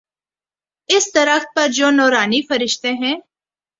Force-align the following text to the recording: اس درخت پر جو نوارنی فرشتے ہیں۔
اس 0.89 1.05
درخت 1.15 1.47
پر 1.55 1.67
جو 1.67 1.89
نوارنی 1.91 2.41
فرشتے 2.41 2.93
ہیں۔ 2.93 3.15